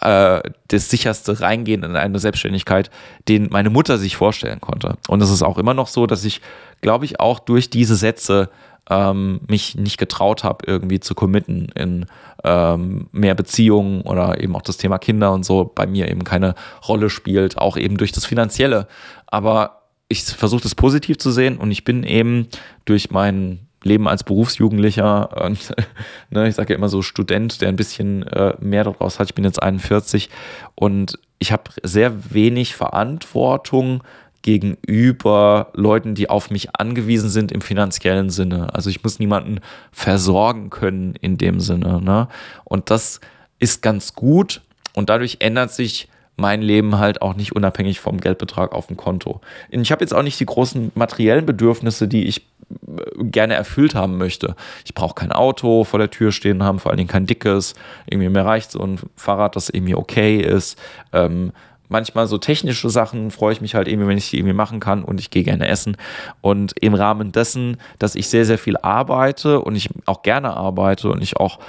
äh, 0.00 0.40
das 0.68 0.88
sicherste 0.88 1.40
Reingehen 1.40 1.82
in 1.82 1.96
eine 1.96 2.18
Selbstständigkeit, 2.18 2.90
den 3.28 3.48
meine 3.50 3.68
Mutter 3.68 3.98
sich 3.98 4.16
vorstellen 4.16 4.60
konnte. 4.60 4.96
Und 5.08 5.20
es 5.20 5.30
ist 5.30 5.42
auch 5.42 5.58
immer 5.58 5.74
noch 5.74 5.88
so, 5.88 6.06
dass 6.06 6.24
ich, 6.24 6.40
glaube 6.80 7.04
ich, 7.04 7.20
auch 7.20 7.40
durch 7.40 7.68
diese 7.68 7.96
Sätze 7.96 8.48
ähm, 8.88 9.40
mich 9.48 9.74
nicht 9.74 9.98
getraut 9.98 10.44
habe, 10.44 10.66
irgendwie 10.66 11.00
zu 11.00 11.14
committen 11.14 11.68
in 11.74 12.06
ähm, 12.44 13.08
mehr 13.12 13.34
Beziehungen 13.34 14.02
oder 14.02 14.40
eben 14.40 14.54
auch 14.54 14.62
das 14.62 14.76
Thema 14.76 14.98
Kinder 14.98 15.32
und 15.32 15.44
so 15.44 15.70
bei 15.74 15.86
mir 15.86 16.08
eben 16.10 16.22
keine 16.24 16.54
Rolle 16.86 17.10
spielt, 17.10 17.58
auch 17.58 17.76
eben 17.76 17.96
durch 17.96 18.12
das 18.12 18.24
Finanzielle. 18.24 18.86
Aber 19.26 19.82
ich 20.08 20.22
versuche 20.22 20.62
das 20.62 20.74
positiv 20.74 21.18
zu 21.18 21.30
sehen 21.32 21.56
und 21.56 21.70
ich 21.70 21.82
bin 21.82 22.04
eben 22.04 22.48
durch 22.84 23.10
mein 23.10 23.63
Leben 23.84 24.08
als 24.08 24.24
Berufsjugendlicher 24.24 25.44
und 25.44 25.74
ne, 26.30 26.48
ich 26.48 26.54
sage 26.54 26.72
ja 26.72 26.78
immer 26.78 26.88
so 26.88 27.02
Student, 27.02 27.60
der 27.60 27.68
ein 27.68 27.76
bisschen 27.76 28.24
äh, 28.24 28.54
mehr 28.60 28.84
daraus 28.84 29.18
hat. 29.18 29.28
Ich 29.28 29.34
bin 29.34 29.44
jetzt 29.44 29.62
41 29.62 30.30
und 30.74 31.18
ich 31.38 31.52
habe 31.52 31.70
sehr 31.82 32.32
wenig 32.32 32.74
Verantwortung 32.74 34.02
gegenüber 34.42 35.70
Leuten, 35.72 36.14
die 36.14 36.28
auf 36.28 36.50
mich 36.50 36.76
angewiesen 36.76 37.30
sind 37.30 37.50
im 37.50 37.62
finanziellen 37.62 38.28
Sinne. 38.28 38.74
Also 38.74 38.90
ich 38.90 39.02
muss 39.02 39.18
niemanden 39.18 39.60
versorgen 39.90 40.68
können 40.68 41.14
in 41.20 41.38
dem 41.38 41.60
Sinne. 41.60 42.00
Ne? 42.02 42.28
Und 42.64 42.90
das 42.90 43.20
ist 43.58 43.80
ganz 43.80 44.14
gut 44.14 44.60
und 44.92 45.08
dadurch 45.08 45.38
ändert 45.40 45.72
sich 45.72 46.08
mein 46.36 46.62
Leben 46.62 46.98
halt 46.98 47.22
auch 47.22 47.34
nicht 47.34 47.54
unabhängig 47.54 48.00
vom 48.00 48.20
Geldbetrag 48.20 48.72
auf 48.72 48.88
dem 48.88 48.96
Konto. 48.96 49.40
Ich 49.70 49.92
habe 49.92 50.02
jetzt 50.02 50.12
auch 50.12 50.22
nicht 50.22 50.40
die 50.40 50.46
großen 50.46 50.92
materiellen 50.94 51.46
Bedürfnisse, 51.46 52.08
die 52.08 52.24
ich 52.24 52.40
äh, 52.40 53.24
gerne 53.24 53.54
erfüllt 53.54 53.94
haben 53.94 54.18
möchte. 54.18 54.56
Ich 54.84 54.94
brauche 54.94 55.14
kein 55.14 55.32
Auto 55.32 55.84
vor 55.84 55.98
der 55.98 56.10
Tür 56.10 56.32
stehen 56.32 56.62
haben, 56.62 56.78
vor 56.80 56.90
allen 56.90 56.98
Dingen 56.98 57.08
kein 57.08 57.26
dickes. 57.26 57.74
Irgendwie 58.06 58.28
mir 58.28 58.44
reicht 58.44 58.72
so 58.72 58.80
ein 58.80 58.98
Fahrrad, 59.16 59.56
das 59.56 59.68
irgendwie 59.68 59.94
okay 59.94 60.40
ist. 60.40 60.78
Ähm, 61.12 61.52
manchmal 61.94 62.26
so 62.26 62.38
technische 62.38 62.90
Sachen 62.90 63.30
freue 63.30 63.52
ich 63.52 63.60
mich 63.60 63.76
halt 63.76 63.86
irgendwie, 63.86 64.08
wenn 64.08 64.18
ich 64.18 64.28
die 64.28 64.38
irgendwie 64.38 64.52
machen 64.52 64.80
kann 64.80 65.04
und 65.04 65.20
ich 65.20 65.30
gehe 65.30 65.44
gerne 65.44 65.68
essen. 65.68 65.96
Und 66.40 66.74
im 66.80 66.92
Rahmen 66.92 67.30
dessen, 67.30 67.76
dass 68.00 68.16
ich 68.16 68.26
sehr, 68.28 68.44
sehr 68.44 68.58
viel 68.58 68.76
arbeite 68.78 69.60
und 69.60 69.76
ich 69.76 69.90
auch 70.04 70.22
gerne 70.22 70.56
arbeite 70.56 71.08
und 71.08 71.22
ich 71.22 71.36
auch 71.36 71.60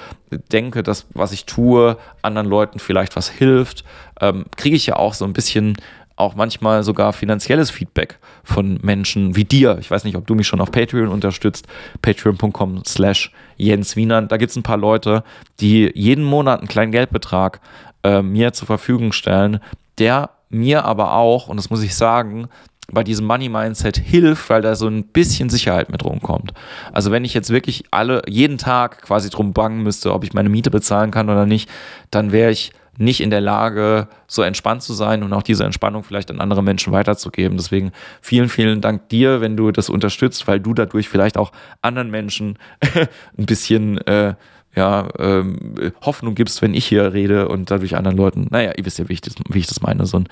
denke, 0.51 0.81
dass 0.81 1.05
was 1.13 1.31
ich 1.31 1.45
tue, 1.45 1.97
anderen 2.23 2.47
Leuten 2.47 2.79
vielleicht 2.79 3.15
was 3.15 3.29
hilft, 3.29 3.85
ähm, 4.19 4.45
kriege 4.57 4.75
ich 4.75 4.87
ja 4.87 4.95
auch 4.95 5.13
so 5.13 5.25
ein 5.25 5.33
bisschen 5.33 5.77
auch 6.15 6.33
manchmal 6.33 6.81
sogar 6.81 7.13
finanzielles 7.13 7.69
Feedback 7.69 8.17
von 8.43 8.79
Menschen 8.81 9.35
wie 9.35 9.43
dir. 9.43 9.77
Ich 9.79 9.91
weiß 9.91 10.05
nicht, 10.05 10.15
ob 10.15 10.25
du 10.25 10.33
mich 10.33 10.47
schon 10.47 10.61
auf 10.61 10.71
Patreon 10.71 11.09
unterstützt. 11.09 11.67
Patreon.com 12.01 12.83
slash 12.83 13.31
Jens 13.57 13.95
Wienern. 13.95 14.27
Da 14.27 14.37
gibt 14.37 14.49
es 14.49 14.55
ein 14.55 14.63
paar 14.63 14.77
Leute, 14.77 15.23
die 15.59 15.91
jeden 15.93 16.23
Monat 16.23 16.59
einen 16.59 16.67
kleinen 16.67 16.91
Geldbetrag 16.91 17.59
äh, 18.03 18.21
mir 18.21 18.53
zur 18.53 18.67
Verfügung 18.67 19.11
stellen, 19.11 19.59
der 19.99 20.31
mir 20.49 20.85
aber 20.85 21.13
auch, 21.13 21.47
und 21.47 21.57
das 21.57 21.69
muss 21.69 21.83
ich 21.83 21.95
sagen, 21.95 22.47
bei 22.91 23.03
diesem 23.03 23.25
Money 23.25 23.49
Mindset 23.49 23.97
hilft, 23.97 24.49
weil 24.49 24.61
da 24.61 24.75
so 24.75 24.87
ein 24.87 25.05
bisschen 25.05 25.49
Sicherheit 25.49 25.89
mit 25.89 26.05
rumkommt. 26.05 26.53
Also 26.93 27.11
wenn 27.11 27.25
ich 27.25 27.33
jetzt 27.33 27.49
wirklich 27.49 27.85
alle 27.91 28.21
jeden 28.27 28.57
Tag 28.57 29.01
quasi 29.01 29.29
drum 29.29 29.53
bangen 29.53 29.81
müsste, 29.81 30.13
ob 30.13 30.23
ich 30.23 30.33
meine 30.33 30.49
Miete 30.49 30.69
bezahlen 30.69 31.11
kann 31.11 31.29
oder 31.29 31.45
nicht, 31.45 31.69
dann 32.11 32.31
wäre 32.31 32.51
ich 32.51 32.73
nicht 32.97 33.21
in 33.21 33.29
der 33.29 33.41
Lage, 33.41 34.07
so 34.27 34.41
entspannt 34.41 34.81
zu 34.81 34.93
sein 34.93 35.23
und 35.23 35.33
auch 35.33 35.43
diese 35.43 35.65
Entspannung 35.65 36.03
vielleicht 36.03 36.31
an 36.31 36.39
andere 36.39 36.63
Menschen 36.63 36.93
weiterzugeben. 36.93 37.57
Deswegen 37.57 37.91
vielen, 38.21 38.47
vielen 38.47 38.81
Dank 38.81 39.09
dir, 39.09 39.41
wenn 39.41 39.57
du 39.57 39.71
das 39.71 39.89
unterstützt, 39.89 40.47
weil 40.47 40.59
du 40.59 40.73
dadurch 40.73 41.09
vielleicht 41.09 41.37
auch 41.37 41.51
anderen 41.81 42.09
Menschen 42.09 42.57
ein 43.37 43.45
bisschen 43.45 43.97
äh, 44.07 44.35
ja, 44.75 45.07
ähm, 45.19 45.91
Hoffnung 46.01 46.35
gibst, 46.35 46.61
wenn 46.61 46.73
ich 46.73 46.85
hier 46.85 47.13
rede 47.13 47.47
und 47.47 47.71
dadurch 47.71 47.95
anderen 47.95 48.17
Leuten, 48.17 48.47
naja, 48.49 48.73
ihr 48.75 48.85
wisst 48.85 48.99
ja, 48.99 49.07
wie 49.07 49.13
ich 49.13 49.21
das, 49.21 49.35
wie 49.49 49.59
ich 49.59 49.67
das 49.67 49.81
meine, 49.81 50.05
so 50.05 50.19
ein 50.19 50.27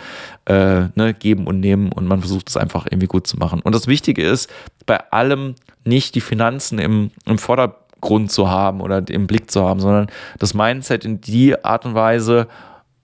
äh, 0.45 0.89
ne, 0.95 1.13
Geben 1.13 1.47
und 1.47 1.59
Nehmen 1.59 1.91
und 1.91 2.07
man 2.07 2.19
versucht 2.19 2.49
es 2.49 2.57
einfach 2.57 2.85
irgendwie 2.85 3.07
gut 3.07 3.25
zu 3.25 3.37
machen. 3.37 3.61
Und 3.61 3.73
das 3.73 3.87
Wichtige 3.87 4.23
ist, 4.23 4.51
bei 4.85 4.99
allem 5.11 5.55
nicht 5.85 6.15
die 6.15 6.21
Finanzen 6.21 6.79
im, 6.79 7.11
im 7.25 7.37
Vordergrund 7.37 8.31
zu 8.31 8.49
haben 8.49 8.81
oder 8.81 9.07
im 9.09 9.27
Blick 9.27 9.49
zu 9.49 9.63
haben, 9.63 9.79
sondern 9.79 10.07
das 10.39 10.53
Mindset 10.53 11.05
in 11.05 11.21
die 11.21 11.63
Art 11.63 11.85
und 11.85 11.95
Weise 11.95 12.47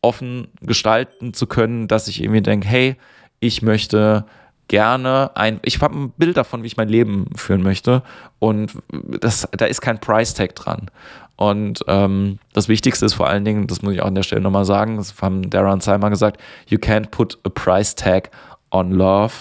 offen 0.01 0.48
gestalten 0.62 1.34
zu 1.34 1.48
können, 1.48 1.88
dass 1.88 2.08
ich 2.08 2.22
irgendwie 2.22 2.41
denke, 2.41 2.67
hey, 2.67 2.96
ich 3.39 3.62
möchte 3.62 4.25
gerne 4.70 5.32
ein, 5.36 5.60
ich 5.64 5.82
habe 5.82 5.98
ein 5.98 6.12
Bild 6.12 6.38
davon, 6.38 6.64
wie 6.64 6.68
ich 6.68 6.78
mein 6.78 6.88
Leben 6.88 7.26
führen 7.36 7.62
möchte 7.62 8.04
und 8.40 8.72
das, 8.92 9.46
da 9.52 9.66
ist 9.66 9.82
kein 9.82 10.00
Price 10.00 10.34
Tag 10.34 10.56
dran. 10.56 10.90
Und 11.36 11.86
ähm, 11.88 12.40
das 12.54 12.68
Wichtigste 12.68 13.06
ist 13.06 13.14
vor 13.14 13.28
allen 13.28 13.46
Dingen, 13.46 13.68
das 13.68 13.82
muss 13.82 13.94
ich 13.94 14.02
auch 14.02 14.08
an 14.08 14.16
der 14.16 14.24
Stelle 14.24 14.42
nochmal 14.42 14.66
sagen, 14.66 14.98
das 14.98 15.22
haben 15.22 15.50
Darren 15.50 15.82
Simon 15.82 16.10
gesagt, 16.10 16.40
you 16.68 16.78
can't 16.78 17.12
put 17.12 17.38
a 17.46 17.50
price 17.50 17.96
tag 17.96 18.30
on 18.72 18.92
love. 18.92 19.34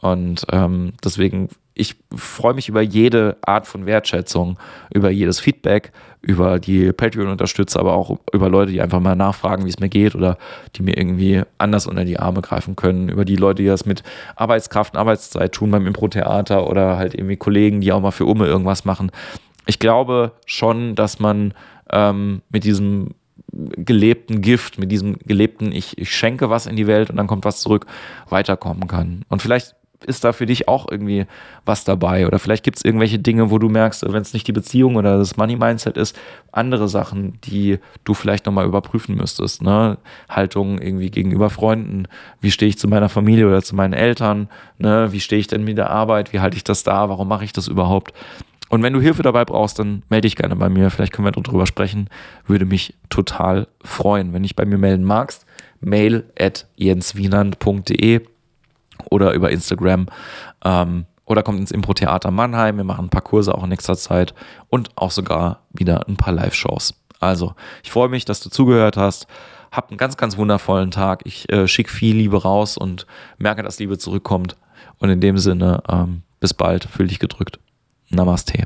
Und 0.00 0.44
ähm, 0.50 0.94
deswegen, 1.04 1.48
ich 1.76 1.96
freue 2.14 2.54
mich 2.54 2.68
über 2.68 2.80
jede 2.80 3.36
Art 3.42 3.66
von 3.66 3.86
Wertschätzung, 3.86 4.58
über 4.92 5.10
jedes 5.10 5.40
Feedback, 5.40 5.92
über 6.22 6.58
die 6.58 6.92
Patreon-Unterstützer, 6.92 7.78
aber 7.80 7.92
auch 7.92 8.18
über 8.32 8.48
Leute, 8.48 8.72
die 8.72 8.80
einfach 8.80 9.00
mal 9.00 9.14
nachfragen, 9.14 9.64
wie 9.64 9.68
es 9.68 9.78
mir 9.78 9.88
geht 9.88 10.14
oder 10.14 10.38
die 10.74 10.82
mir 10.82 10.96
irgendwie 10.96 11.42
anders 11.58 11.86
unter 11.86 12.04
die 12.04 12.18
Arme 12.18 12.40
greifen 12.40 12.74
können, 12.74 13.08
über 13.08 13.24
die 13.24 13.36
Leute, 13.36 13.62
die 13.62 13.68
das 13.68 13.86
mit 13.86 14.02
Arbeitskraft 14.34 14.94
und 14.94 15.00
Arbeitszeit 15.00 15.52
tun 15.52 15.70
beim 15.70 15.86
Impro-Theater 15.86 16.68
oder 16.68 16.96
halt 16.96 17.14
irgendwie 17.14 17.36
Kollegen, 17.36 17.80
die 17.80 17.92
auch 17.92 18.00
mal 18.00 18.10
für 18.10 18.24
Umme 18.24 18.46
irgendwas 18.46 18.84
machen 18.84 19.12
ich 19.66 19.78
glaube 19.78 20.32
schon, 20.46 20.94
dass 20.94 21.18
man 21.18 21.52
ähm, 21.90 22.42
mit 22.48 22.64
diesem 22.64 23.14
gelebten 23.52 24.40
Gift, 24.40 24.78
mit 24.78 24.90
diesem 24.90 25.18
gelebten, 25.18 25.72
ich, 25.72 25.98
ich 25.98 26.14
schenke 26.14 26.50
was 26.50 26.66
in 26.66 26.76
die 26.76 26.86
Welt 26.86 27.10
und 27.10 27.16
dann 27.16 27.26
kommt 27.26 27.44
was 27.44 27.60
zurück, 27.60 27.86
weiterkommen 28.28 28.88
kann. 28.88 29.24
Und 29.28 29.42
vielleicht 29.42 29.74
ist 30.04 30.24
da 30.24 30.32
für 30.32 30.46
dich 30.46 30.68
auch 30.68 30.86
irgendwie 30.90 31.26
was 31.64 31.84
dabei 31.84 32.26
oder 32.26 32.38
vielleicht 32.38 32.64
gibt 32.64 32.78
es 32.78 32.84
irgendwelche 32.84 33.18
Dinge, 33.18 33.50
wo 33.50 33.58
du 33.58 33.68
merkst, 33.68 34.04
wenn 34.06 34.22
es 34.22 34.32
nicht 34.32 34.46
die 34.46 34.52
Beziehung 34.52 34.96
oder 34.96 35.18
das 35.18 35.36
Money 35.36 35.56
Mindset 35.56 35.96
ist, 35.96 36.18
andere 36.52 36.88
Sachen, 36.88 37.38
die 37.42 37.78
du 38.04 38.14
vielleicht 38.14 38.46
nochmal 38.46 38.66
überprüfen 38.66 39.16
müsstest. 39.16 39.62
Ne? 39.62 39.98
Haltung 40.28 40.80
irgendwie 40.80 41.10
gegenüber 41.10 41.50
Freunden, 41.50 42.08
wie 42.40 42.50
stehe 42.50 42.68
ich 42.68 42.78
zu 42.78 42.88
meiner 42.88 43.08
Familie 43.08 43.46
oder 43.46 43.62
zu 43.62 43.74
meinen 43.74 43.94
Eltern, 43.94 44.48
ne? 44.78 45.08
wie 45.12 45.20
stehe 45.20 45.40
ich 45.40 45.46
denn 45.46 45.64
mit 45.64 45.78
der 45.78 45.90
Arbeit, 45.90 46.32
wie 46.32 46.40
halte 46.40 46.56
ich 46.56 46.64
das 46.64 46.82
da, 46.82 47.08
warum 47.08 47.28
mache 47.28 47.44
ich 47.44 47.52
das 47.52 47.68
überhaupt? 47.68 48.12
Und 48.68 48.82
wenn 48.82 48.92
du 48.92 49.00
Hilfe 49.00 49.22
dabei 49.22 49.44
brauchst, 49.44 49.78
dann 49.78 50.02
melde 50.08 50.26
dich 50.26 50.34
gerne 50.34 50.56
bei 50.56 50.68
mir. 50.68 50.90
Vielleicht 50.90 51.12
können 51.12 51.26
wir 51.26 51.30
darüber 51.30 51.66
sprechen. 51.66 52.08
Würde 52.48 52.64
mich 52.64 52.94
total 53.10 53.68
freuen. 53.84 54.32
Wenn 54.32 54.42
dich 54.42 54.56
bei 54.56 54.64
mir 54.64 54.76
melden 54.76 55.04
magst, 55.04 55.46
mail 55.80 56.24
at 56.36 56.66
jenswienand.de 56.74 58.22
oder 59.10 59.32
über 59.32 59.50
Instagram 59.50 60.06
ähm, 60.64 61.06
oder 61.24 61.42
kommt 61.42 61.58
ins 61.58 61.72
Impro-Theater 61.72 62.30
Mannheim. 62.30 62.76
Wir 62.76 62.84
machen 62.84 63.06
ein 63.06 63.10
paar 63.10 63.22
Kurse 63.22 63.54
auch 63.54 63.64
in 63.64 63.70
nächster 63.70 63.96
Zeit 63.96 64.34
und 64.68 64.90
auch 64.96 65.10
sogar 65.10 65.60
wieder 65.72 66.06
ein 66.08 66.16
paar 66.16 66.32
Live-Shows. 66.32 66.94
Also, 67.20 67.54
ich 67.82 67.90
freue 67.90 68.08
mich, 68.08 68.24
dass 68.24 68.40
du 68.40 68.50
zugehört 68.50 68.96
hast. 68.96 69.26
Hab 69.72 69.90
einen 69.90 69.98
ganz, 69.98 70.16
ganz 70.16 70.36
wundervollen 70.36 70.90
Tag. 70.90 71.22
Ich 71.24 71.50
äh, 71.52 71.66
schicke 71.66 71.90
viel 71.90 72.16
Liebe 72.16 72.40
raus 72.40 72.76
und 72.78 73.06
merke, 73.38 73.62
dass 73.62 73.78
Liebe 73.78 73.98
zurückkommt. 73.98 74.56
Und 74.98 75.10
in 75.10 75.20
dem 75.20 75.38
Sinne, 75.38 75.82
ähm, 75.88 76.22
bis 76.40 76.54
bald, 76.54 76.84
fühl 76.84 77.08
dich 77.08 77.18
gedrückt. 77.18 77.58
Namaste. 78.10 78.64